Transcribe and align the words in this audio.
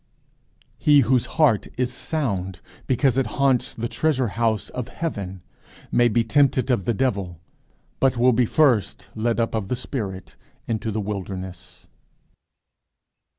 He 0.79 1.01
whose 1.01 1.27
heart 1.37 1.67
is 1.77 1.93
sound 1.93 2.61
because 2.87 3.19
it 3.19 3.27
haunts 3.37 3.75
the 3.75 3.87
treasure 3.87 4.29
house 4.29 4.69
of 4.69 4.87
heaven 4.87 5.43
may 5.91 6.07
be 6.07 6.23
tempted 6.23 6.71
of 6.71 6.85
the 6.85 6.93
devil, 6.95 7.39
but 7.99 8.17
will 8.17 8.33
be 8.33 8.47
first 8.47 9.09
led 9.13 9.39
up 9.39 9.53
of 9.53 9.67
the 9.67 9.75
Spirit 9.75 10.37
into 10.67 10.89
the 10.89 11.01
wilderness. 11.01 11.87